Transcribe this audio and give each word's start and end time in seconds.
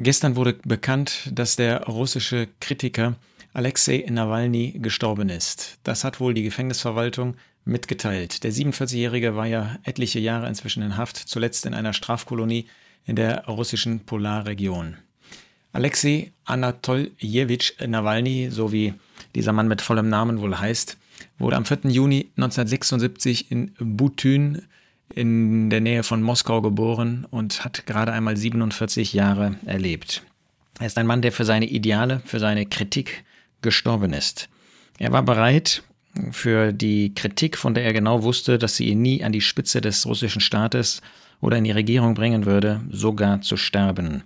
Gestern 0.00 0.36
wurde 0.36 0.52
bekannt, 0.64 1.28
dass 1.32 1.56
der 1.56 1.82
russische 1.86 2.46
Kritiker 2.60 3.16
Alexei 3.52 4.06
Nawalny 4.08 4.78
gestorben 4.78 5.28
ist. 5.28 5.78
Das 5.82 6.04
hat 6.04 6.20
wohl 6.20 6.34
die 6.34 6.44
Gefängnisverwaltung 6.44 7.34
mitgeteilt. 7.64 8.44
Der 8.44 8.52
47-Jährige 8.52 9.34
war 9.34 9.46
ja 9.46 9.76
etliche 9.82 10.20
Jahre 10.20 10.46
inzwischen 10.46 10.84
in 10.84 10.96
Haft, 10.96 11.16
zuletzt 11.16 11.66
in 11.66 11.74
einer 11.74 11.92
Strafkolonie 11.92 12.68
in 13.06 13.16
der 13.16 13.46
russischen 13.46 14.06
Polarregion. 14.06 14.98
Alexei 15.72 16.30
Anatoljewitsch 16.44 17.72
Nawalny, 17.84 18.50
so 18.52 18.70
wie 18.70 18.94
dieser 19.34 19.52
Mann 19.52 19.66
mit 19.66 19.82
vollem 19.82 20.08
Namen 20.08 20.40
wohl 20.40 20.56
heißt, 20.56 20.96
wurde 21.40 21.56
am 21.56 21.64
4. 21.64 21.90
Juni 21.90 22.30
1976 22.36 23.50
in 23.50 23.74
Butyn 23.80 24.62
in 25.14 25.70
der 25.70 25.80
Nähe 25.80 26.02
von 26.02 26.22
Moskau 26.22 26.60
geboren 26.60 27.26
und 27.30 27.64
hat 27.64 27.86
gerade 27.86 28.12
einmal 28.12 28.36
47 28.36 29.12
Jahre 29.12 29.56
erlebt. 29.64 30.22
Er 30.78 30.86
ist 30.86 30.98
ein 30.98 31.06
Mann, 31.06 31.22
der 31.22 31.32
für 31.32 31.44
seine 31.44 31.66
Ideale, 31.66 32.22
für 32.24 32.38
seine 32.38 32.66
Kritik 32.66 33.24
gestorben 33.62 34.12
ist. 34.12 34.48
Er 34.98 35.12
war 35.12 35.22
bereit, 35.22 35.82
für 36.32 36.72
die 36.72 37.14
Kritik, 37.14 37.56
von 37.56 37.74
der 37.74 37.84
er 37.84 37.92
genau 37.92 38.22
wusste, 38.22 38.58
dass 38.58 38.76
sie 38.76 38.88
ihn 38.88 39.02
nie 39.02 39.22
an 39.22 39.32
die 39.32 39.40
Spitze 39.40 39.80
des 39.80 40.06
russischen 40.06 40.40
Staates 40.40 41.00
oder 41.40 41.56
in 41.56 41.64
die 41.64 41.70
Regierung 41.70 42.14
bringen 42.14 42.46
würde, 42.46 42.80
sogar 42.90 43.40
zu 43.40 43.56
sterben. 43.56 44.24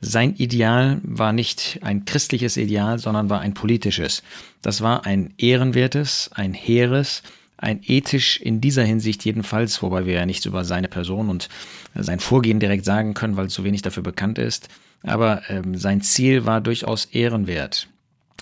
Sein 0.00 0.34
Ideal 0.36 1.00
war 1.02 1.32
nicht 1.32 1.80
ein 1.82 2.04
christliches 2.04 2.56
Ideal, 2.56 2.98
sondern 2.98 3.30
war 3.30 3.40
ein 3.40 3.54
politisches. 3.54 4.22
Das 4.62 4.82
war 4.82 5.06
ein 5.06 5.32
ehrenwertes, 5.38 6.30
ein 6.34 6.52
hehres, 6.52 7.22
ein 7.58 7.80
ethisch 7.82 8.38
in 8.38 8.60
dieser 8.60 8.84
Hinsicht 8.84 9.24
jedenfalls, 9.24 9.82
wobei 9.82 10.04
wir 10.04 10.14
ja 10.14 10.26
nichts 10.26 10.44
über 10.46 10.64
seine 10.64 10.88
Person 10.88 11.28
und 11.28 11.48
sein 11.94 12.20
Vorgehen 12.20 12.60
direkt 12.60 12.84
sagen 12.84 13.14
können, 13.14 13.36
weil 13.36 13.48
zu 13.48 13.64
wenig 13.64 13.82
dafür 13.82 14.02
bekannt 14.02 14.38
ist. 14.38 14.68
Aber 15.02 15.42
ähm, 15.48 15.76
sein 15.76 16.00
Ziel 16.02 16.44
war 16.44 16.60
durchaus 16.60 17.06
ehrenwert. 17.06 17.88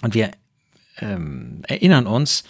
Und 0.03 0.15
wir 0.15 0.31
ähm, 0.99 1.63
erinnern 1.67 2.07
uns 2.07 2.45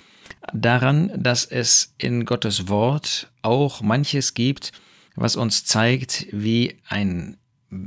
daran, 0.52 1.10
dass 1.16 1.44
es 1.44 1.94
in 1.98 2.24
Gottes 2.24 2.68
Wort 2.68 3.28
auch 3.42 3.82
manches 3.82 4.34
gibt, 4.34 4.72
was 5.16 5.36
uns 5.36 5.64
zeigt, 5.64 6.26
wie 6.32 6.76
ein, 6.88 7.36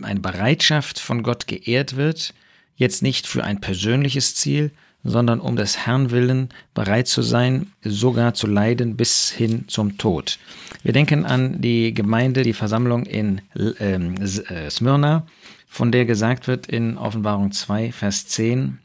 eine 0.02 0.20
Bereitschaft 0.20 1.00
von 1.00 1.24
Gott 1.24 1.48
geehrt 1.48 1.96
wird, 1.96 2.34
jetzt 2.76 3.02
nicht 3.02 3.28
für 3.28 3.44
ein 3.44 3.60
persönliches 3.60 4.36
Ziel, 4.36 4.72
sondern 5.04 5.40
um 5.40 5.56
des 5.56 5.86
Herrn 5.86 6.12
willen 6.12 6.50
bereit 6.74 7.08
zu 7.08 7.22
sein, 7.22 7.72
sogar 7.82 8.34
zu 8.34 8.48
leiden 8.48 8.98
bis 8.98 9.32
hin 9.32 9.66
zum 9.68 9.98
Tod. 9.98 10.40
Wir 10.84 10.94
denken 10.94 11.26
an 11.26 11.62
die 11.62 11.94
Gemeinde, 11.94 12.44
die 12.44 12.54
Versammlung 12.54 13.06
in 13.06 13.42
ähm, 13.80 14.16
äh, 14.16 14.70
Smyrna, 14.70 15.26
von 15.68 15.92
der 15.92 16.06
gesagt 16.06 16.48
wird 16.48 16.68
in 16.68 16.98
Offenbarung 16.98 17.52
2, 17.52 17.92
Vers 17.92 18.28
10, 18.28 18.80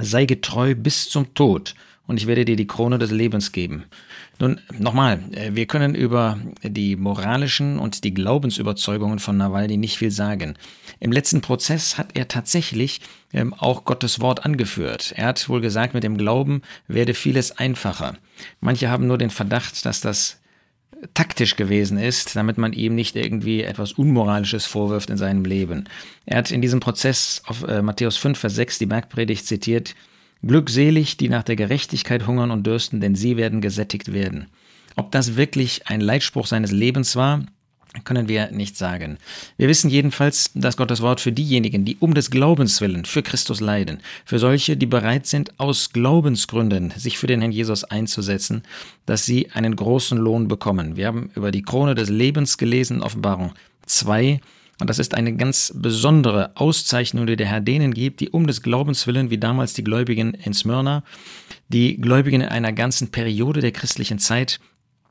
sei 0.00 0.26
getreu 0.26 0.74
bis 0.74 1.08
zum 1.08 1.34
Tod 1.34 1.74
und 2.08 2.16
ich 2.16 2.26
werde 2.26 2.44
dir 2.44 2.56
die 2.56 2.66
Krone 2.66 2.98
des 2.98 3.12
Lebens 3.12 3.52
geben. 3.52 3.84
Nun, 4.40 4.60
nochmal, 4.76 5.20
äh, 5.32 5.50
wir 5.54 5.66
können 5.66 5.94
über 5.94 6.38
die 6.64 6.96
moralischen 6.96 7.78
und 7.78 8.02
die 8.02 8.14
Glaubensüberzeugungen 8.14 9.20
von 9.20 9.36
Nawalny 9.36 9.76
nicht 9.76 9.98
viel 9.98 10.10
sagen. 10.10 10.56
Im 10.98 11.12
letzten 11.12 11.42
Prozess 11.42 11.98
hat 11.98 12.16
er 12.16 12.26
tatsächlich 12.26 13.02
ähm, 13.32 13.54
auch 13.54 13.84
Gottes 13.84 14.20
Wort 14.20 14.44
angeführt. 14.44 15.12
Er 15.16 15.26
hat 15.26 15.48
wohl 15.48 15.60
gesagt, 15.60 15.94
mit 15.94 16.02
dem 16.02 16.16
Glauben 16.16 16.62
werde 16.88 17.14
vieles 17.14 17.56
einfacher. 17.58 18.16
Manche 18.60 18.90
haben 18.90 19.06
nur 19.06 19.18
den 19.18 19.30
Verdacht, 19.30 19.84
dass 19.84 20.00
das 20.00 20.40
taktisch 21.14 21.56
gewesen 21.56 21.98
ist, 21.98 22.34
damit 22.34 22.58
man 22.58 22.72
ihm 22.72 22.94
nicht 22.94 23.16
irgendwie 23.16 23.62
etwas 23.62 23.92
Unmoralisches 23.92 24.66
vorwirft 24.66 25.10
in 25.10 25.16
seinem 25.16 25.44
Leben. 25.44 25.84
Er 26.26 26.38
hat 26.38 26.50
in 26.50 26.62
diesem 26.62 26.80
Prozess 26.80 27.42
auf 27.46 27.62
äh, 27.64 27.82
Matthäus 27.82 28.16
5, 28.16 28.38
Vers 28.38 28.54
6 28.54 28.78
die 28.78 28.86
Bergpredigt 28.86 29.46
zitiert, 29.46 29.94
Glückselig, 30.46 31.16
die 31.16 31.28
nach 31.28 31.42
der 31.42 31.56
Gerechtigkeit 31.56 32.26
hungern 32.26 32.50
und 32.50 32.66
dürsten, 32.66 33.00
denn 33.00 33.14
sie 33.14 33.36
werden 33.36 33.60
gesättigt 33.60 34.12
werden. 34.12 34.46
Ob 34.96 35.10
das 35.10 35.36
wirklich 35.36 35.86
ein 35.86 36.00
Leitspruch 36.00 36.46
seines 36.46 36.70
Lebens 36.70 37.16
war, 37.16 37.44
können 38.04 38.28
wir 38.28 38.50
nicht 38.50 38.76
sagen. 38.76 39.18
Wir 39.56 39.68
wissen 39.68 39.90
jedenfalls, 39.90 40.50
dass 40.54 40.76
Gottes 40.76 41.00
Wort 41.00 41.20
für 41.20 41.32
diejenigen, 41.32 41.84
die 41.84 41.96
um 41.98 42.14
des 42.14 42.30
Glaubens 42.30 42.80
willen 42.80 43.04
für 43.04 43.22
Christus 43.22 43.60
leiden, 43.60 44.00
für 44.24 44.38
solche, 44.38 44.76
die 44.76 44.86
bereit 44.86 45.26
sind, 45.26 45.58
aus 45.58 45.92
Glaubensgründen 45.92 46.92
sich 46.96 47.18
für 47.18 47.26
den 47.26 47.40
Herrn 47.40 47.52
Jesus 47.52 47.84
einzusetzen, 47.84 48.62
dass 49.06 49.24
sie 49.24 49.50
einen 49.52 49.74
großen 49.74 50.18
Lohn 50.18 50.48
bekommen. 50.48 50.96
Wir 50.96 51.06
haben 51.06 51.30
über 51.34 51.50
die 51.50 51.62
Krone 51.62 51.94
des 51.94 52.08
Lebens 52.08 52.58
gelesen, 52.58 53.02
Offenbarung 53.02 53.52
2, 53.86 54.40
und 54.80 54.88
das 54.88 54.98
ist 54.98 55.14
eine 55.14 55.34
ganz 55.34 55.72
besondere 55.74 56.52
Auszeichnung, 56.54 57.26
die 57.26 57.36
der 57.36 57.48
Herr 57.48 57.60
denen 57.60 57.92
gibt, 57.92 58.20
die 58.20 58.30
um 58.30 58.46
des 58.46 58.62
Glaubens 58.62 59.06
willen, 59.06 59.30
wie 59.30 59.38
damals 59.38 59.74
die 59.74 59.82
Gläubigen 59.82 60.34
in 60.34 60.54
Smyrna, 60.54 61.02
die 61.68 62.00
Gläubigen 62.00 62.42
in 62.42 62.48
einer 62.48 62.72
ganzen 62.72 63.10
Periode 63.10 63.60
der 63.60 63.72
christlichen 63.72 64.18
Zeit 64.18 64.60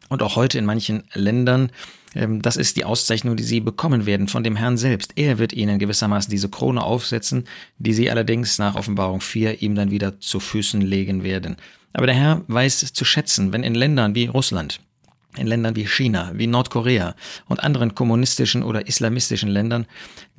und 0.09 0.23
auch 0.23 0.37
heute 0.37 0.57
in 0.57 0.65
manchen 0.65 1.03
Ländern, 1.13 1.71
ähm, 2.15 2.41
das 2.41 2.55
ist 2.55 2.77
die 2.77 2.85
Auszeichnung, 2.85 3.35
die 3.35 3.43
sie 3.43 3.59
bekommen 3.59 4.05
werden 4.05 4.27
von 4.27 4.43
dem 4.43 4.55
Herrn 4.55 4.77
selbst. 4.77 5.13
Er 5.15 5.37
wird 5.37 5.51
ihnen 5.53 5.79
gewissermaßen 5.79 6.31
diese 6.31 6.49
Krone 6.49 6.81
aufsetzen, 6.81 7.45
die 7.77 7.93
sie 7.93 8.09
allerdings 8.09 8.57
nach 8.59 8.75
Offenbarung 8.75 9.19
4 9.19 9.61
ihm 9.61 9.75
dann 9.75 9.91
wieder 9.91 10.19
zu 10.19 10.39
Füßen 10.39 10.81
legen 10.81 11.23
werden. 11.23 11.57
Aber 11.93 12.05
der 12.05 12.15
Herr 12.15 12.43
weiß 12.47 12.93
zu 12.93 13.05
schätzen, 13.05 13.51
wenn 13.51 13.63
in 13.63 13.75
Ländern 13.75 14.15
wie 14.15 14.27
Russland, 14.27 14.79
in 15.37 15.47
Ländern 15.47 15.75
wie 15.75 15.87
China, 15.87 16.31
wie 16.33 16.47
Nordkorea 16.47 17.15
und 17.47 17.63
anderen 17.63 17.95
kommunistischen 17.95 18.63
oder 18.63 18.87
islamistischen 18.87 19.49
Ländern 19.49 19.85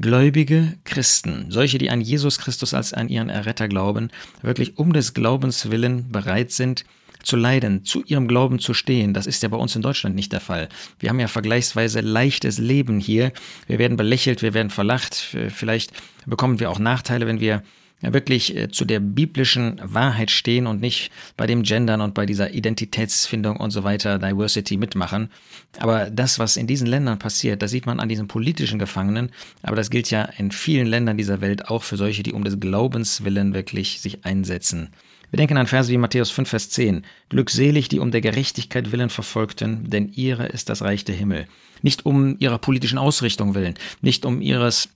gläubige 0.01 0.75
Christen, 0.85 1.47
solche, 1.51 1.79
die 1.79 1.91
an 1.91 2.01
Jesus 2.01 2.39
Christus 2.39 2.75
als 2.75 2.93
an 2.93 3.09
ihren 3.09 3.29
Erretter 3.29 3.69
glauben, 3.69 4.11
wirklich 4.43 4.79
um 4.79 4.93
des 4.93 5.15
Glaubens 5.15 5.71
willen 5.71 6.11
bereit 6.11 6.51
sind, 6.53 6.85
zu 7.23 7.37
leiden, 7.37 7.85
zu 7.85 8.05
ihrem 8.05 8.29
Glauben 8.29 8.59
zu 8.59 8.75
stehen. 8.75 9.13
Das 9.13 9.27
ist 9.27 9.43
ja 9.43 9.49
bei 9.49 9.57
uns 9.57 9.75
in 9.75 9.83
Deutschland 9.83 10.15
nicht 10.15 10.33
der 10.33 10.41
Fall. 10.41 10.69
Wir 10.99 11.11
haben 11.11 11.21
ja 11.21 11.29
vergleichsweise 11.29 12.01
leichtes 12.01 12.59
Leben 12.59 13.01
hier. 13.01 13.33
Wir 13.67 13.79
werden 13.79 13.97
belächelt, 13.97 14.41
wir 14.41 14.55
werden 14.55 14.71
verlacht. 14.71 15.15
Vielleicht 15.15 15.93
bekommen 16.27 16.61
wir 16.61 16.71
auch 16.71 16.79
Nachteile, 16.79 17.27
wenn 17.27 17.41
wir 17.41 17.63
wirklich 18.01 18.57
äh, 18.57 18.69
zu 18.69 18.85
der 18.85 19.01
biblischen 19.01 19.81
Wahrheit 19.83 20.31
stehen 20.31 20.67
und 20.67 20.81
nicht 20.81 21.11
bei 21.37 21.47
dem 21.47 21.63
Gendern 21.63 22.01
und 22.01 22.15
bei 22.15 22.27
dieser 22.27 22.53
Identitätsfindung 22.53 23.57
und 23.57 23.71
so 23.71 23.85
weiter, 23.85 24.19
Diversity 24.19 24.77
mitmachen. 24.77 25.31
Aber 25.79 26.11
das, 26.11 26.39
was 26.39 26.57
in 26.57 26.67
diesen 26.67 26.87
Ländern 26.87 27.19
passiert, 27.19 27.63
das 27.63 27.71
sieht 27.71 27.87
man 27.87 28.01
an 28.01 28.09
diesen 28.09 28.29
politischen 28.29 28.79
Gefangenen, 28.79 29.31
aber 29.63 29.77
das 29.77 29.91
gilt 29.91 30.11
ja 30.11 30.23
in 30.23 30.51
vielen 30.51 30.87
Ländern 30.87 31.17
dieser 31.17 31.41
Welt 31.41 31.69
auch 31.69 31.83
für 31.83 31.97
solche, 31.97 32.23
die 32.23 32.33
um 32.33 32.45
des 32.45 32.61
Glaubens 32.61 33.25
willen 33.25 33.55
wirklich 33.55 34.01
sich 34.01 34.25
einsetzen. 34.25 34.91
Wir 35.31 35.37
denken 35.37 35.59
an 35.59 35.67
Verse 35.67 35.93
wie 35.93 35.99
Matthäus 35.99 36.31
5, 36.31 36.49
Vers 36.49 36.71
10. 36.71 37.05
Glückselig, 37.29 37.89
die 37.89 37.99
um 37.99 38.11
der 38.11 38.23
Gerechtigkeit 38.23 38.93
willen 38.93 39.11
verfolgten, 39.11 39.91
denn 39.91 40.11
ihre 40.15 40.47
ist 40.47 40.71
das 40.71 40.81
Reich 40.81 41.05
der 41.05 41.17
Himmel. 41.17 41.47
Nicht 41.83 42.07
um 42.07 42.37
ihrer 42.39 42.59
politischen 42.59 42.99
Ausrichtung 42.99 43.55
willen, 43.55 43.75
nicht 44.01 44.25
um 44.25 44.41
ihres 44.41 44.89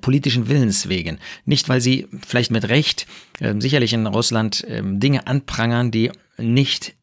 politischen 0.00 0.48
Willens 0.48 0.88
wegen. 0.88 1.18
Nicht, 1.44 1.68
weil 1.68 1.80
sie 1.80 2.06
vielleicht 2.26 2.50
mit 2.50 2.68
Recht 2.68 3.06
äh, 3.40 3.54
sicherlich 3.58 3.92
in 3.92 4.06
Russland 4.06 4.64
äh, 4.64 4.82
Dinge 4.84 5.26
anprangern, 5.26 5.90
die 5.90 6.10
nicht 6.36 6.94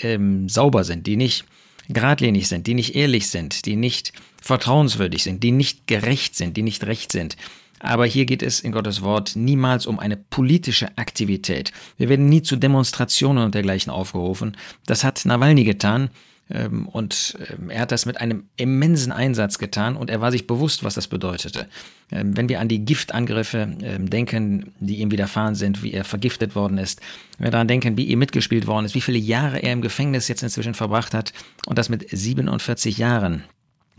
ähm, 0.00 0.48
sauber 0.48 0.84
sind, 0.84 1.06
die 1.06 1.16
nicht 1.16 1.44
geradlinig 1.88 2.48
sind, 2.48 2.66
die 2.66 2.74
nicht 2.74 2.94
ehrlich 2.94 3.28
sind, 3.28 3.66
die 3.66 3.76
nicht 3.76 4.12
vertrauenswürdig 4.40 5.22
sind, 5.22 5.42
die 5.42 5.52
nicht 5.52 5.86
gerecht 5.86 6.36
sind, 6.36 6.56
die 6.56 6.62
nicht 6.62 6.84
recht 6.84 7.12
sind. 7.12 7.36
Aber 7.82 8.06
hier 8.06 8.26
geht 8.26 8.42
es 8.42 8.60
in 8.60 8.70
Gottes 8.70 9.02
Wort 9.02 9.34
niemals 9.34 9.86
um 9.86 9.98
eine 9.98 10.16
politische 10.16 10.96
Aktivität. 10.96 11.72
Wir 11.98 12.08
werden 12.08 12.28
nie 12.28 12.42
zu 12.42 12.56
Demonstrationen 12.56 13.44
und 13.44 13.54
dergleichen 13.56 13.90
aufgerufen. 13.90 14.56
Das 14.86 15.02
hat 15.02 15.24
Nawalny 15.24 15.64
getan. 15.64 16.10
Ähm, 16.50 16.86
und 16.88 17.36
ähm, 17.50 17.70
er 17.70 17.82
hat 17.82 17.92
das 17.92 18.06
mit 18.06 18.20
einem 18.20 18.44
immensen 18.56 19.12
Einsatz 19.12 19.58
getan 19.58 19.96
und 19.96 20.10
er 20.10 20.20
war 20.20 20.30
sich 20.30 20.46
bewusst, 20.46 20.84
was 20.84 20.94
das 20.94 21.08
bedeutete. 21.08 21.68
Ähm, 22.10 22.36
wenn 22.36 22.48
wir 22.48 22.60
an 22.60 22.68
die 22.68 22.84
Giftangriffe 22.84 23.66
denken, 23.98 24.72
die 24.80 24.96
ihm 24.96 25.10
widerfahren 25.10 25.54
sind, 25.54 25.82
wie 25.82 25.92
er 25.92 26.04
vergiftet 26.04 26.54
worden 26.54 26.78
ist, 26.78 27.00
wenn 27.38 27.46
wir 27.46 27.52
daran 27.52 27.68
denken, 27.68 27.96
wie 27.96 28.06
ihm 28.06 28.18
mitgespielt 28.18 28.66
worden 28.66 28.86
ist, 28.86 28.94
wie 28.94 29.00
viele 29.00 29.18
Jahre 29.18 29.62
er 29.62 29.72
im 29.72 29.80
Gefängnis 29.80 30.28
jetzt 30.28 30.42
inzwischen 30.42 30.74
verbracht 30.74 31.14
hat 31.14 31.32
und 31.66 31.78
das 31.78 31.88
mit 31.88 32.08
47 32.10 32.98
Jahren, 32.98 33.44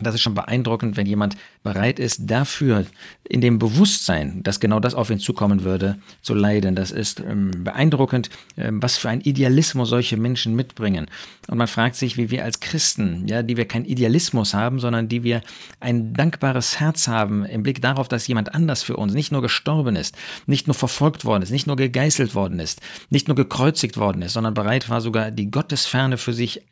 das 0.04 0.14
ist 0.14 0.22
schon 0.22 0.34
beeindruckend, 0.34 0.96
wenn 0.96 1.06
jemand 1.06 1.36
bereit 1.62 1.98
ist, 1.98 2.22
dafür 2.30 2.86
in 3.24 3.40
dem 3.40 3.58
Bewusstsein, 3.58 4.42
dass 4.42 4.60
genau 4.60 4.80
das 4.80 4.94
auf 4.94 5.10
ihn 5.10 5.18
zukommen 5.18 5.64
würde, 5.64 5.98
zu 6.22 6.34
leiden. 6.34 6.76
Das 6.76 6.90
ist 6.90 7.20
ähm, 7.20 7.50
beeindruckend, 7.64 8.30
ähm, 8.56 8.82
was 8.82 8.96
für 8.96 9.08
ein 9.08 9.20
Idealismus 9.20 9.88
solche 9.88 10.16
Menschen 10.16 10.54
mitbringen. 10.54 11.06
Und 11.48 11.58
man 11.58 11.68
fragt 11.68 11.96
sich, 11.96 12.16
wie 12.16 12.30
wir 12.30 12.44
als 12.44 12.60
Christen, 12.60 13.26
ja, 13.28 13.42
die 13.42 13.56
wir 13.56 13.66
keinen 13.66 13.84
Idealismus 13.84 14.54
haben, 14.54 14.78
sondern 14.78 15.08
die 15.08 15.22
wir 15.22 15.40
ein 15.80 16.14
dankbares 16.14 16.80
Herz 16.80 17.08
haben 17.08 17.44
im 17.44 17.62
Blick 17.62 17.80
darauf, 17.82 18.08
dass 18.08 18.26
jemand 18.26 18.54
anders 18.54 18.82
für 18.82 18.96
uns 18.96 19.14
nicht 19.14 19.32
nur 19.32 19.42
gestorben 19.42 19.96
ist, 19.96 20.16
nicht 20.46 20.66
nur 20.66 20.74
verfolgt 20.74 21.24
worden 21.24 21.42
ist, 21.42 21.50
nicht 21.50 21.66
nur 21.66 21.76
gegeißelt 21.76 22.34
worden 22.34 22.60
ist, 22.60 22.80
nicht 23.10 23.28
nur 23.28 23.36
gekreuzigt 23.36 23.96
worden 23.96 24.22
ist, 24.22 24.34
sondern 24.34 24.54
bereit 24.54 24.88
war 24.88 25.00
sogar 25.00 25.30
die 25.30 25.50
Gottesferne 25.50 26.18
für 26.18 26.32
sich 26.32 26.62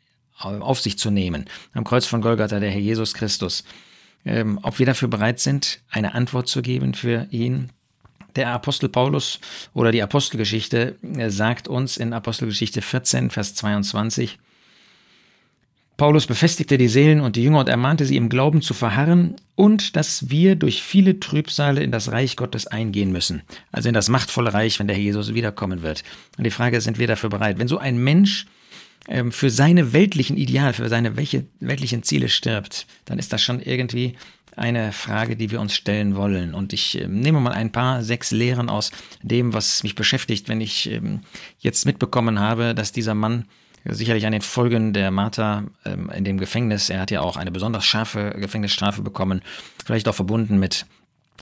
auf 0.43 0.79
sich 0.79 0.97
zu 0.97 1.11
nehmen. 1.11 1.45
Am 1.73 1.83
Kreuz 1.83 2.05
von 2.05 2.21
Golgatha, 2.21 2.59
der 2.59 2.71
Herr 2.71 2.79
Jesus 2.79 3.13
Christus. 3.13 3.63
ähm, 4.25 4.59
ob 4.63 4.79
wir 4.79 4.85
dafür 4.85 5.09
bereit 5.09 5.39
sind, 5.39 5.79
eine 5.89 6.13
Antwort 6.13 6.47
zu 6.47 6.61
geben 6.61 6.93
für 6.93 7.27
ihn. 7.29 7.69
Der 8.35 8.49
Apostel 8.49 8.89
Paulus 8.89 9.39
oder 9.73 9.91
die 9.91 10.01
Apostelgeschichte 10.01 10.95
äh, 11.17 11.29
sagt 11.29 11.67
uns 11.67 11.97
in 11.97 12.13
Apostelgeschichte 12.13 12.81
14, 12.81 13.29
Vers 13.29 13.55
22, 13.55 14.39
Paulus 15.95 16.25
befestigte 16.25 16.79
die 16.79 16.87
Seelen 16.87 17.21
und 17.21 17.35
die 17.35 17.43
Jünger 17.43 17.59
und 17.59 17.69
ermahnte 17.69 18.05
sie 18.05 18.17
im 18.17 18.27
Glauben 18.27 18.63
zu 18.63 18.73
verharren 18.73 19.35
und 19.55 19.95
dass 19.95 20.29
wir 20.31 20.55
durch 20.55 20.81
viele 20.81 21.19
Trübsale 21.19 21.83
in 21.83 21.91
das 21.91 22.11
Reich 22.11 22.35
Gottes 22.35 22.65
eingehen 22.65 23.11
müssen. 23.11 23.43
Also 23.71 23.89
in 23.89 23.93
das 23.93 24.09
machtvolle 24.09 24.53
Reich, 24.53 24.79
wenn 24.79 24.87
der 24.87 24.95
Herr 24.95 25.03
Jesus 25.03 25.35
wiederkommen 25.35 25.83
wird. 25.83 26.03
Und 26.37 26.45
die 26.45 26.51
Frage 26.51 26.77
ist, 26.77 26.85
sind 26.85 26.97
wir 26.97 27.05
dafür 27.05 27.29
bereit? 27.29 27.59
Wenn 27.59 27.67
so 27.67 27.77
ein 27.77 27.97
Mensch 27.97 28.47
für 29.31 29.49
seine 29.49 29.93
weltlichen 29.93 30.37
Ideale, 30.37 30.73
für 30.73 30.87
seine 30.87 31.17
weltlichen 31.17 32.03
Ziele 32.03 32.29
stirbt, 32.29 32.87
dann 33.05 33.19
ist 33.19 33.33
das 33.33 33.41
schon 33.41 33.59
irgendwie 33.59 34.15
eine 34.55 34.91
Frage, 34.91 35.35
die 35.35 35.51
wir 35.51 35.59
uns 35.59 35.73
stellen 35.73 36.15
wollen. 36.15 36.53
Und 36.53 36.73
ich 36.73 36.99
äh, 36.99 37.07
nehme 37.07 37.39
mal 37.39 37.53
ein 37.53 37.71
paar, 37.71 38.03
sechs 38.03 38.31
Lehren 38.31 38.69
aus 38.69 38.91
dem, 39.21 39.53
was 39.53 39.83
mich 39.83 39.95
beschäftigt, 39.95 40.49
wenn 40.49 40.61
ich 40.61 40.89
ähm, 40.89 41.21
jetzt 41.59 41.85
mitbekommen 41.85 42.39
habe, 42.39 42.75
dass 42.75 42.91
dieser 42.91 43.15
Mann 43.15 43.45
sicherlich 43.85 44.25
an 44.25 44.31
den 44.31 44.41
Folgen 44.41 44.93
der 44.93 45.11
Martha 45.11 45.65
ähm, 45.85 46.09
in 46.09 46.23
dem 46.23 46.37
Gefängnis, 46.37 46.89
er 46.89 47.01
hat 47.01 47.11
ja 47.11 47.21
auch 47.21 47.35
eine 47.35 47.51
besonders 47.51 47.85
scharfe 47.85 48.31
Gefängnisstrafe 48.37 49.01
bekommen, 49.01 49.41
vielleicht 49.83 50.07
auch 50.07 50.15
verbunden 50.15 50.59
mit 50.59 50.85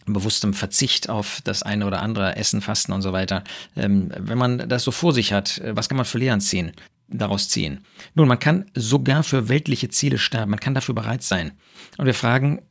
bewusstem 0.05 0.53
Verzicht 0.53 1.09
auf 1.09 1.41
das 1.43 1.61
eine 1.61 1.85
oder 1.85 2.01
andere 2.01 2.35
Essen, 2.35 2.61
Fasten 2.61 2.91
und 2.91 3.03
so 3.03 3.13
weiter. 3.13 3.43
Ähm, 3.75 4.11
wenn 4.17 4.37
man 4.37 4.69
das 4.69 4.83
so 4.83 4.91
vor 4.91 5.13
sich 5.13 5.33
hat, 5.33 5.59
äh, 5.59 5.75
was 5.75 5.89
kann 5.89 5.97
man 5.97 6.05
für 6.05 6.17
Lehren 6.17 6.41
ziehen? 6.41 6.71
Daraus 7.11 7.49
ziehen. 7.49 7.85
Nun, 8.15 8.27
man 8.27 8.39
kann 8.39 8.65
sogar 8.73 9.23
für 9.23 9.49
weltliche 9.49 9.89
Ziele 9.89 10.17
sterben, 10.17 10.51
man 10.51 10.59
kann 10.59 10.73
dafür 10.73 10.95
bereit 10.95 11.23
sein. 11.23 11.51
Und 11.97 12.05
wir 12.05 12.13
fragen 12.13 12.61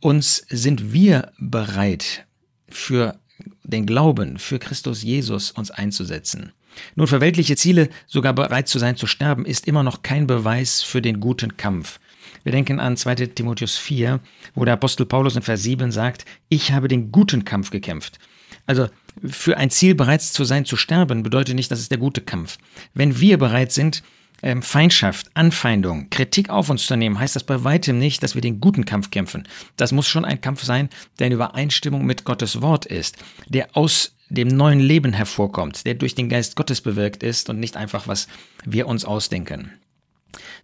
uns, 0.00 0.44
sind 0.48 0.92
wir 0.92 1.32
bereit 1.38 2.26
für 2.68 3.18
den 3.62 3.86
Glauben, 3.86 4.38
für 4.38 4.58
Christus 4.58 5.02
Jesus 5.02 5.50
uns 5.50 5.70
einzusetzen? 5.70 6.52
Nun, 6.94 7.06
für 7.06 7.20
weltliche 7.20 7.56
Ziele 7.56 7.88
sogar 8.06 8.32
bereit 8.32 8.68
zu 8.68 8.78
sein 8.78 8.96
zu 8.96 9.06
sterben, 9.06 9.44
ist 9.44 9.66
immer 9.66 9.82
noch 9.82 10.02
kein 10.02 10.26
Beweis 10.26 10.82
für 10.82 11.02
den 11.02 11.20
guten 11.20 11.56
Kampf. 11.56 11.98
Wir 12.44 12.52
denken 12.52 12.78
an 12.80 12.96
2 12.96 13.14
Timotheus 13.26 13.76
4, 13.76 14.20
wo 14.54 14.64
der 14.64 14.74
Apostel 14.74 15.06
Paulus 15.06 15.36
in 15.36 15.42
Vers 15.42 15.62
7 15.62 15.90
sagt, 15.90 16.24
ich 16.48 16.72
habe 16.72 16.88
den 16.88 17.10
guten 17.10 17.44
Kampf 17.44 17.70
gekämpft. 17.70 18.18
Also 18.68 18.88
für 19.26 19.56
ein 19.56 19.70
Ziel 19.70 19.94
bereit 19.94 20.22
zu 20.22 20.44
sein 20.44 20.66
zu 20.66 20.76
sterben, 20.76 21.22
bedeutet 21.22 21.56
nicht, 21.56 21.70
das 21.70 21.80
ist 21.80 21.90
der 21.90 21.98
gute 21.98 22.20
Kampf. 22.20 22.58
Wenn 22.94 23.18
wir 23.18 23.38
bereit 23.38 23.72
sind, 23.72 24.02
ähm, 24.42 24.62
Feindschaft, 24.62 25.30
Anfeindung, 25.34 26.10
Kritik 26.10 26.50
auf 26.50 26.68
uns 26.70 26.86
zu 26.86 26.94
nehmen, 26.94 27.18
heißt 27.18 27.34
das 27.34 27.44
bei 27.44 27.64
weitem 27.64 27.98
nicht, 27.98 28.22
dass 28.22 28.34
wir 28.34 28.42
den 28.42 28.60
guten 28.60 28.84
Kampf 28.84 29.10
kämpfen. 29.10 29.48
Das 29.76 29.90
muss 29.90 30.06
schon 30.06 30.24
ein 30.24 30.42
Kampf 30.42 30.62
sein, 30.62 30.90
der 31.18 31.28
in 31.28 31.32
Übereinstimmung 31.32 32.04
mit 32.04 32.24
Gottes 32.24 32.60
Wort 32.60 32.84
ist, 32.84 33.16
der 33.48 33.74
aus 33.74 34.14
dem 34.28 34.48
neuen 34.48 34.80
Leben 34.80 35.14
hervorkommt, 35.14 35.86
der 35.86 35.94
durch 35.94 36.14
den 36.14 36.28
Geist 36.28 36.54
Gottes 36.54 36.82
bewirkt 36.82 37.22
ist 37.22 37.48
und 37.48 37.58
nicht 37.58 37.76
einfach, 37.76 38.06
was 38.06 38.28
wir 38.66 38.86
uns 38.86 39.06
ausdenken. 39.06 39.72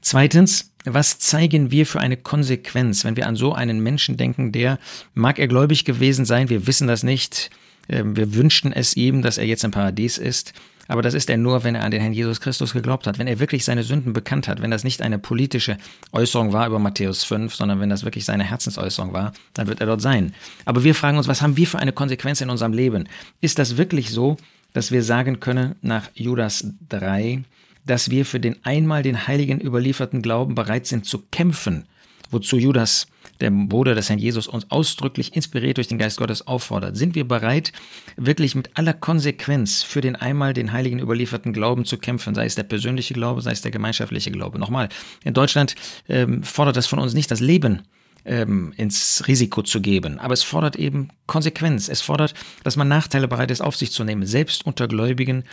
Zweitens, 0.02 0.72
was 0.84 1.18
zeigen 1.18 1.70
wir 1.70 1.86
für 1.86 2.00
eine 2.00 2.18
Konsequenz, 2.18 3.04
wenn 3.04 3.16
wir 3.16 3.26
an 3.26 3.36
so 3.36 3.54
einen 3.54 3.80
Menschen 3.80 4.18
denken, 4.18 4.52
der, 4.52 4.78
mag 5.14 5.38
er 5.38 5.48
gläubig 5.48 5.86
gewesen 5.86 6.26
sein, 6.26 6.50
wir 6.50 6.66
wissen 6.66 6.86
das 6.86 7.02
nicht, 7.02 7.50
wir 7.88 8.34
wünschten 8.34 8.72
es 8.72 8.96
ihm, 8.96 9.22
dass 9.22 9.38
er 9.38 9.46
jetzt 9.46 9.64
im 9.64 9.70
Paradies 9.70 10.18
ist, 10.18 10.52
aber 10.86 11.02
das 11.02 11.14
ist 11.14 11.30
er 11.30 11.36
nur, 11.36 11.64
wenn 11.64 11.74
er 11.74 11.84
an 11.84 11.90
den 11.90 12.00
Herrn 12.00 12.12
Jesus 12.12 12.40
Christus 12.40 12.72
geglaubt 12.72 13.06
hat, 13.06 13.18
wenn 13.18 13.26
er 13.26 13.40
wirklich 13.40 13.64
seine 13.64 13.82
Sünden 13.82 14.12
bekannt 14.12 14.48
hat, 14.48 14.60
wenn 14.60 14.70
das 14.70 14.84
nicht 14.84 15.00
eine 15.00 15.18
politische 15.18 15.78
Äußerung 16.12 16.52
war 16.52 16.66
über 16.66 16.78
Matthäus 16.78 17.24
5, 17.24 17.54
sondern 17.54 17.80
wenn 17.80 17.88
das 17.88 18.04
wirklich 18.04 18.24
seine 18.24 18.44
Herzensäußerung 18.44 19.12
war, 19.12 19.32
dann 19.54 19.66
wird 19.66 19.80
er 19.80 19.86
dort 19.86 20.02
sein. 20.02 20.34
Aber 20.64 20.84
wir 20.84 20.94
fragen 20.94 21.16
uns, 21.16 21.28
was 21.28 21.40
haben 21.40 21.56
wir 21.56 21.66
für 21.66 21.78
eine 21.78 21.92
Konsequenz 21.92 22.40
in 22.40 22.50
unserem 22.50 22.72
Leben? 22.72 23.08
Ist 23.40 23.58
das 23.58 23.76
wirklich 23.76 24.10
so, 24.10 24.36
dass 24.74 24.90
wir 24.90 25.02
sagen 25.02 25.40
können 25.40 25.76
nach 25.80 26.10
Judas 26.14 26.66
3, 26.90 27.42
dass 27.86 28.10
wir 28.10 28.26
für 28.26 28.40
den 28.40 28.56
einmal 28.64 29.02
den 29.02 29.26
Heiligen 29.26 29.60
überlieferten 29.60 30.20
Glauben 30.20 30.54
bereit 30.54 30.86
sind 30.86 31.06
zu 31.06 31.20
kämpfen, 31.30 31.84
wozu 32.30 32.58
Judas 32.58 33.06
der 33.44 33.50
Bruder 33.50 33.94
des 33.94 34.08
Herrn 34.08 34.18
Jesus 34.18 34.48
uns 34.48 34.70
ausdrücklich 34.70 35.36
inspiriert 35.36 35.76
durch 35.76 35.88
den 35.88 35.98
Geist 35.98 36.16
Gottes 36.16 36.46
auffordert. 36.46 36.96
Sind 36.96 37.14
wir 37.14 37.28
bereit, 37.28 37.72
wirklich 38.16 38.54
mit 38.54 38.70
aller 38.74 38.94
Konsequenz 38.94 39.82
für 39.82 40.00
den 40.00 40.16
einmal 40.16 40.54
den 40.54 40.72
Heiligen 40.72 40.98
überlieferten 40.98 41.52
Glauben 41.52 41.84
zu 41.84 41.98
kämpfen, 41.98 42.34
sei 42.34 42.46
es 42.46 42.54
der 42.54 42.62
persönliche 42.62 43.12
Glaube, 43.12 43.42
sei 43.42 43.52
es 43.52 43.60
der 43.60 43.70
gemeinschaftliche 43.70 44.30
Glaube? 44.30 44.58
Nochmal, 44.58 44.88
in 45.24 45.34
Deutschland 45.34 45.74
ähm, 46.08 46.42
fordert 46.42 46.76
das 46.76 46.86
von 46.86 46.98
uns 46.98 47.12
nicht 47.12 47.30
das 47.30 47.40
Leben 47.40 47.82
ähm, 48.24 48.72
ins 48.78 49.24
Risiko 49.28 49.62
zu 49.62 49.82
geben. 49.82 50.18
Aber 50.18 50.32
es 50.32 50.42
fordert 50.42 50.76
eben 50.76 51.08
Konsequenz. 51.26 51.90
Es 51.90 52.00
fordert, 52.00 52.32
dass 52.62 52.76
man 52.76 52.88
Nachteile 52.88 53.28
bereit 53.28 53.50
ist, 53.50 53.60
auf 53.60 53.76
sich 53.76 53.92
zu 53.92 54.04
nehmen, 54.04 54.24
selbst 54.24 54.64
unter 54.64 54.88
Gläubigen, 54.88 55.44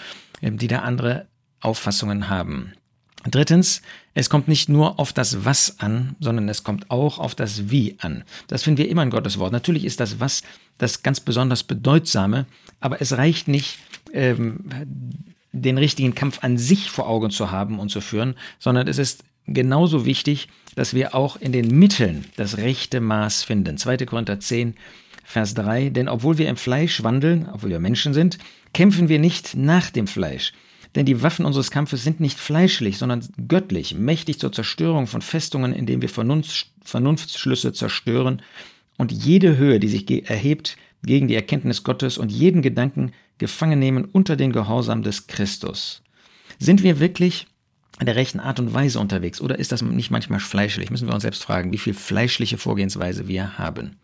ähm, 0.42 0.58
die 0.58 0.70
da 0.70 0.80
andere 0.80 1.28
Auffassungen 1.60 2.30
haben. 2.30 2.74
Drittens, 3.30 3.82
es 4.14 4.30
kommt 4.30 4.48
nicht 4.48 4.68
nur 4.68 5.00
auf 5.00 5.14
das 5.14 5.46
Was 5.46 5.80
an, 5.80 6.16
sondern 6.20 6.50
es 6.50 6.64
kommt 6.64 6.90
auch 6.90 7.20
auf 7.20 7.36
das 7.36 7.70
Wie 7.70 7.96
an. 8.00 8.24
Das 8.48 8.64
finden 8.64 8.80
wir 8.80 8.90
immer 8.90 9.04
in 9.04 9.12
Gottes 9.12 9.38
Wort. 9.38 9.52
Natürlich 9.52 9.86
ist 9.86 10.00
das 10.00 10.20
Was 10.20 10.42
das 10.78 11.04
ganz 11.04 11.20
besonders 11.20 11.64
Bedeutsame, 11.64 12.48
aber 12.80 13.02
es 13.02 13.18
reicht 13.18 13.48
nicht, 13.48 13.78
ähm, 14.14 14.60
den 15.54 15.78
richtigen 15.78 16.16
Kampf 16.16 16.44
an 16.44 16.58
sich 16.58 16.90
vor 16.90 17.08
Augen 17.08 17.30
zu 17.30 17.52
haben 17.52 17.80
und 17.80 17.90
zu 17.90 18.02
führen, 18.02 18.36
sondern 18.58 18.88
es 18.88 18.98
ist 18.98 19.24
genauso 19.48 20.06
wichtig, 20.06 20.48
dass 20.76 20.94
wir 20.94 21.14
auch 21.14 21.36
in 21.36 21.52
den 21.52 21.78
Mitteln 21.78 22.26
das 22.38 22.58
rechte 22.58 23.02
Maß 23.02 23.44
finden. 23.44 23.78
2. 23.78 23.98
Korinther 24.06 24.40
10, 24.40 24.76
Vers 25.24 25.54
3. 25.54 25.90
Denn 25.90 26.08
obwohl 26.08 26.38
wir 26.38 26.50
im 26.50 26.58
Fleisch 26.58 27.04
wandeln, 27.04 27.48
obwohl 27.52 27.70
wir 27.70 27.80
Menschen 27.80 28.14
sind, 28.14 28.38
kämpfen 28.74 29.10
wir 29.10 29.20
nicht 29.20 29.56
nach 29.56 29.90
dem 29.90 30.08
Fleisch. 30.08 30.54
Denn 30.96 31.06
die 31.06 31.22
Waffen 31.22 31.46
unseres 31.46 31.72
Kampfes 31.72 32.04
sind 32.04 32.20
nicht 32.20 32.38
fleischlich, 32.38 32.98
sondern 32.98 33.26
göttlich, 33.48 33.96
mächtig 33.96 34.40
zur 34.40 34.52
Zerstörung 34.52 35.08
von 35.08 35.22
Festungen, 35.22 35.74
indem 35.74 36.02
wir 36.02 36.10
Vernunftsschlüsse 36.10 37.72
zerstören 37.72 38.42
und 38.98 39.12
jede 39.12 39.58
Höhe, 39.58 39.80
die 39.80 39.88
sich 39.88 40.10
erhebt 40.30 40.78
gegen 41.04 41.28
die 41.28 41.36
Erkenntnis 41.36 41.84
Gottes 41.84 42.18
und 42.18 42.32
jeden 42.32 42.62
Gedanken 42.62 43.14
gefangen 43.38 43.80
nehmen 43.80 44.06
unter 44.06 44.36
den 44.36 44.52
Gehorsam 44.52 45.02
des 45.02 45.28
Christus. 45.28 46.02
Sind 46.60 46.84
wir 46.84 47.00
wirklich 47.00 47.48
in 48.00 48.06
der 48.06 48.16
rechten 48.16 48.40
Art 48.40 48.60
und 48.60 48.74
Weise 48.74 49.00
unterwegs 49.00 49.42
oder 49.42 49.58
ist 49.58 49.72
das 49.72 49.82
nicht 49.82 50.12
manchmal 50.12 50.40
fleischlich? 50.40 50.92
Müssen 50.92 51.08
wir 51.08 51.14
uns 51.14 51.24
selbst 51.24 51.44
fragen, 51.44 51.72
wie 51.72 51.78
viel 51.78 51.94
fleischliche 51.94 52.58
Vorgehensweise 52.58 53.28
wir 53.28 53.58
haben. 53.58 53.98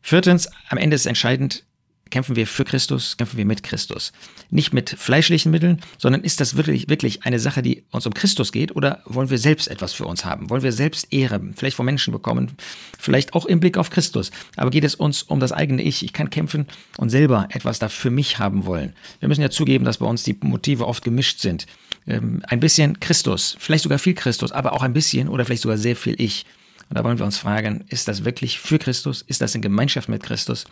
Viertens, 0.00 0.48
am 0.68 0.78
Ende 0.78 0.94
ist 0.94 1.06
entscheidend, 1.06 1.64
Kämpfen 2.12 2.36
wir 2.36 2.46
für 2.46 2.66
Christus, 2.66 3.16
kämpfen 3.16 3.38
wir 3.38 3.46
mit 3.46 3.62
Christus. 3.62 4.12
Nicht 4.50 4.74
mit 4.74 4.90
fleischlichen 4.90 5.50
Mitteln, 5.50 5.80
sondern 5.96 6.24
ist 6.24 6.40
das 6.40 6.58
wirklich, 6.58 6.90
wirklich 6.90 7.22
eine 7.24 7.38
Sache, 7.38 7.62
die 7.62 7.84
uns 7.90 8.04
um 8.04 8.12
Christus 8.12 8.52
geht 8.52 8.76
oder 8.76 9.00
wollen 9.06 9.30
wir 9.30 9.38
selbst 9.38 9.66
etwas 9.68 9.94
für 9.94 10.04
uns 10.04 10.22
haben? 10.22 10.50
Wollen 10.50 10.62
wir 10.62 10.72
selbst 10.72 11.10
Ehre, 11.10 11.40
vielleicht 11.56 11.74
von 11.74 11.86
Menschen 11.86 12.12
bekommen, 12.12 12.52
vielleicht 12.98 13.32
auch 13.32 13.46
im 13.46 13.60
Blick 13.60 13.78
auf 13.78 13.88
Christus? 13.88 14.30
Aber 14.56 14.68
geht 14.68 14.84
es 14.84 14.94
uns 14.94 15.22
um 15.22 15.40
das 15.40 15.52
eigene 15.52 15.80
Ich? 15.80 16.04
Ich 16.04 16.12
kann 16.12 16.28
kämpfen 16.28 16.66
und 16.98 17.08
selber 17.08 17.48
etwas 17.48 17.78
da 17.78 17.88
für 17.88 18.10
mich 18.10 18.38
haben 18.38 18.66
wollen. 18.66 18.92
Wir 19.20 19.28
müssen 19.30 19.40
ja 19.40 19.48
zugeben, 19.48 19.86
dass 19.86 19.96
bei 19.96 20.06
uns 20.06 20.22
die 20.22 20.36
Motive 20.42 20.86
oft 20.86 21.02
gemischt 21.02 21.40
sind. 21.40 21.64
Ähm, 22.06 22.42
ein 22.46 22.60
bisschen 22.60 23.00
Christus, 23.00 23.56
vielleicht 23.58 23.84
sogar 23.84 23.98
viel 23.98 24.12
Christus, 24.12 24.52
aber 24.52 24.74
auch 24.74 24.82
ein 24.82 24.92
bisschen 24.92 25.30
oder 25.30 25.46
vielleicht 25.46 25.62
sogar 25.62 25.78
sehr 25.78 25.96
viel 25.96 26.20
Ich. 26.20 26.44
Und 26.90 26.98
da 26.98 27.04
wollen 27.04 27.18
wir 27.18 27.24
uns 27.24 27.38
fragen, 27.38 27.86
ist 27.88 28.06
das 28.06 28.26
wirklich 28.26 28.60
für 28.60 28.78
Christus? 28.78 29.22
Ist 29.22 29.40
das 29.40 29.54
in 29.54 29.62
Gemeinschaft 29.62 30.10
mit 30.10 30.22
Christus? 30.22 30.66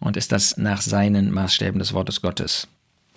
Und 0.00 0.16
ist 0.16 0.32
das 0.32 0.56
nach 0.56 0.80
seinen 0.82 1.30
Maßstäben 1.30 1.78
des 1.78 1.92
Wortes 1.92 2.20
Gottes. 2.20 2.68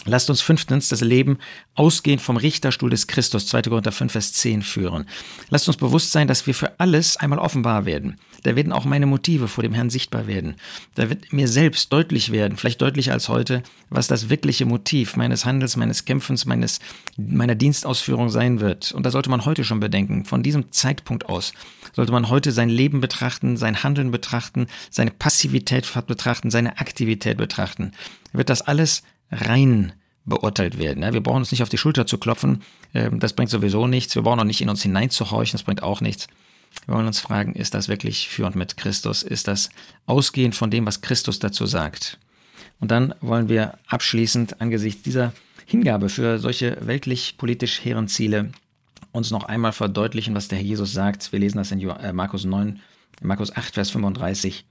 Lasst 0.06 0.30
uns 0.30 0.42
fünftens 0.42 0.90
das 0.90 1.02
Leben 1.02 1.38
ausgehend 1.76 2.22
vom 2.22 2.38
Richterstuhl 2.38 2.90
des 2.90 3.08
Christus, 3.08 3.48
2. 3.48 3.64
Korinther 3.64 3.92
5, 3.92 4.12
Vers 4.12 4.32
10 4.34 4.62
führen. 4.62 5.06
Lasst 5.50 5.68
uns 5.68 5.78
bewusst 5.78 6.12
sein, 6.12 6.28
dass 6.28 6.48
wir 6.48 6.54
für 6.54 6.80
alles 6.80 7.18
einmal 7.18 7.40
offenbar 7.40 7.86
werden. 7.86 8.18
Da 8.44 8.56
werden 8.56 8.72
auch 8.72 8.86
meine 8.86 9.06
Motive 9.06 9.48
vor 9.48 9.64
dem 9.64 9.74
Herrn 9.74 9.90
sichtbar 9.90 10.28
werden. 10.28 10.56
Da 10.96 11.10
wird 11.10 11.34
mir 11.34 11.48
selbst 11.48 11.92
deutlich 11.92 12.32
werden, 12.32 12.58
vielleicht 12.58 12.82
deutlicher 12.82 13.12
als 13.12 13.28
heute, 13.28 13.64
was 13.90 14.08
das 14.08 14.30
wirkliche 14.30 14.66
Motiv 14.66 15.18
meines 15.18 15.46
Handels, 15.46 15.76
meines 15.76 16.06
Kämpfens, 16.06 16.46
meines, 16.46 16.80
meiner 17.18 17.56
Dienstausführung 17.56 18.30
sein 18.30 18.62
wird. 18.62 18.94
Und 18.94 19.06
da 19.06 19.12
sollte 19.12 19.30
man 19.30 19.46
heute 19.46 19.66
schon 19.66 19.82
bedenken. 19.82 20.24
Von 20.24 20.44
diesem 20.44 20.72
Zeitpunkt 20.72 21.28
aus 21.28 21.54
sollte 21.98 22.12
man 22.12 22.30
heute 22.30 22.52
sein 22.52 22.70
Leben 22.70 23.02
betrachten, 23.02 23.58
sein 23.58 23.82
Handeln 23.82 24.12
betrachten, 24.12 24.68
seine 24.92 25.10
Passivität 25.10 25.92
betrachten, 26.06 26.52
seine 26.52 26.78
Aktivität 26.78 27.38
betrachten. 27.38 27.92
Wird 28.34 28.52
das 28.52 28.62
alles 28.62 29.02
rein 29.32 29.94
beurteilt 30.24 30.78
werden. 30.78 31.02
Wir 31.12 31.22
brauchen 31.22 31.38
uns 31.38 31.50
nicht 31.50 31.64
auf 31.64 31.70
die 31.70 31.80
Schulter 31.80 32.06
zu 32.06 32.20
klopfen, 32.20 32.62
ähm, 32.94 33.20
das 33.20 33.34
bringt 33.34 33.50
sowieso 33.50 33.88
nichts. 33.88 34.14
Wir 34.14 34.22
brauchen 34.22 34.40
auch 34.40 34.44
nicht 34.44 34.62
in 34.62 34.70
uns 34.70 34.84
hineinzuhorchen, 34.84 35.58
das 35.58 35.64
bringt 35.64 35.82
auch 35.82 36.00
nichts. 36.00 36.28
Wir 36.86 36.94
wollen 36.94 37.08
uns 37.08 37.20
fragen, 37.20 37.56
ist 37.56 37.74
das 37.74 37.88
wirklich 37.88 38.30
für 38.30 38.46
und 38.46 38.56
mit 38.56 38.78
Christus? 38.78 39.24
Ist 39.24 39.48
das 39.48 39.72
ausgehend 40.06 40.54
von 40.54 40.70
dem, 40.70 40.86
was 40.86 41.02
Christus 41.02 41.40
dazu 41.40 41.66
sagt? 41.66 42.20
Und 42.80 42.92
dann 42.92 43.16
wollen 43.22 43.50
wir 43.50 43.80
abschließend 43.88 44.62
angesichts 44.62 45.02
dieser 45.02 45.34
Hingabe 45.66 46.10
für 46.10 46.38
solche 46.38 46.78
weltlich-politisch 46.80 47.84
hehren 47.84 48.08
Ziele 48.08 48.52
uns 49.18 49.32
noch 49.32 49.44
einmal 49.44 49.74
verdeutlichen, 49.74 50.36
was 50.36 50.48
der 50.48 50.60
Herr 50.60 50.66
Jesus 50.66 50.94
sagt. 50.94 51.32
Wir 51.32 51.40
lesen 51.40 51.58
das 51.58 51.72
in 51.72 51.82
äh, 51.82 52.14
Markus 52.14 52.46
9, 52.46 52.80
Markus 53.22 53.54
8, 53.56 53.74
Vers 53.74 53.90
35. 53.90 54.66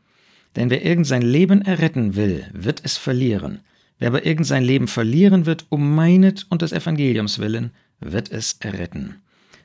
Denn 0.55 0.71
wer 0.71 0.85
irgend 0.85 1.07
sein 1.07 1.23
Leben 1.23 1.63
erretten 1.63 2.17
will, 2.17 2.47
wird 2.53 2.81
es 2.85 2.97
verlieren. 2.97 3.61
Wer 3.99 4.09
aber 4.09 4.25
irgend 4.25 4.47
sein 4.47 4.63
Leben 4.63 4.89
verlieren 4.89 5.47
wird, 5.47 5.67
um 5.69 5.95
meinet 5.95 6.47
und 6.49 6.63
des 6.63 6.73
Evangeliums 6.73 7.39
willen, 7.39 7.73
wird 8.01 8.31
es 8.31 8.55
erretten. 8.61 9.17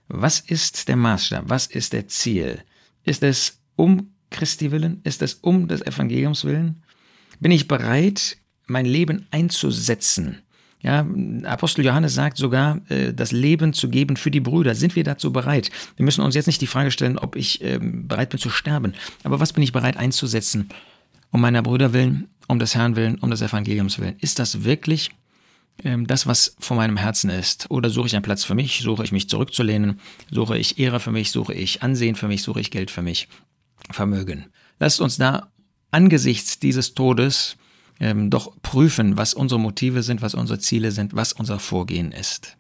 Was 0.08 0.40
ist 0.40 0.88
der 0.88 0.98
Maßstab? 0.98 1.46
Was 1.48 1.68
ist 1.68 1.94
der 1.94 2.08
Ziel? 2.08 2.60
Ist 3.04 3.24
es 3.24 3.62
um 3.76 4.12
Christi 4.30 4.72
willen? 4.72 5.02
Ist 5.04 5.22
es 5.22 5.36
um 5.36 5.68
des 5.68 5.82
Evangeliums 5.82 6.44
willen? 6.44 6.84
Bin 7.40 7.52
ich 7.52 7.68
bereit, 7.68 8.38
mein 8.68 8.86
Leben 8.86 9.28
einzusetzen? 9.32 10.40
Ja, 10.82 11.06
Apostel 11.44 11.86
Johannes 11.86 12.16
sagt 12.16 12.38
sogar, 12.38 12.82
äh, 12.90 13.14
das 13.14 13.32
Leben 13.32 13.74
zu 13.74 13.90
geben 13.90 14.18
für 14.18 14.32
die 14.32 14.40
Brüder. 14.40 14.74
Sind 14.74 14.96
wir 14.96 15.04
dazu 15.04 15.32
bereit? 15.32 15.70
Wir 15.96 16.06
müssen 16.06 16.22
uns 16.22 16.36
jetzt 16.36 16.48
nicht 16.48 16.62
die 16.62 16.68
Frage 16.68 16.92
stellen, 16.92 17.18
ob 17.18 17.36
ich 17.36 17.62
äh, 17.62 17.80
bereit 17.82 18.30
bin 18.30 18.40
zu 18.40 18.50
sterben, 18.50 18.94
aber 19.24 19.40
was 19.40 19.54
bin 19.54 19.64
ich 19.64 19.72
bereit 19.72 19.98
einzusetzen? 19.98 20.70
Um 21.30 21.42
meiner 21.42 21.62
Brüder 21.62 21.94
willen, 21.94 22.28
um 22.48 22.60
des 22.60 22.76
Herrn 22.76 22.96
willen, 22.96 23.16
um 23.20 23.30
des 23.30 23.42
Evangeliums 23.42 24.00
willen. 24.00 24.16
Ist 24.20 24.40
das 24.40 24.64
wirklich 24.64 25.12
ähm, 25.84 26.08
das, 26.08 26.28
was 26.28 26.56
vor 26.60 26.78
meinem 26.78 26.98
Herzen 26.98 27.30
ist? 27.30 27.70
Oder 27.70 27.90
suche 27.90 28.08
ich 28.08 28.16
einen 28.16 28.24
Platz 28.24 28.44
für 28.44 28.56
mich? 28.56 28.82
Suche 28.82 29.04
ich 29.04 29.12
mich 29.12 29.30
zurückzulehnen? 29.30 30.00
Suche 30.30 30.58
ich 30.58 30.78
Ehre 30.80 31.00
für 31.00 31.12
mich? 31.12 31.32
Suche 31.32 31.54
ich 31.54 31.84
Ansehen 31.84 32.16
für 32.16 32.28
mich? 32.28 32.44
Suche 32.44 32.60
ich 32.60 32.72
Geld 32.72 32.92
für 32.92 33.02
mich? 33.02 33.28
Vermögen. 33.90 34.48
Lasst 34.80 35.00
uns 35.02 35.18
da 35.18 35.52
angesichts 35.92 36.60
dieses 36.60 36.94
Todes 36.94 37.58
ähm, 38.00 38.30
doch 38.30 38.54
prüfen, 38.62 39.18
was 39.18 39.34
unsere 39.34 39.60
Motive 39.60 40.04
sind, 40.04 40.22
was 40.22 40.36
unsere 40.36 40.60
Ziele 40.60 40.92
sind, 40.92 41.16
was 41.16 41.34
unser 41.34 41.60
Vorgehen 41.60 42.12
ist. 42.12 42.58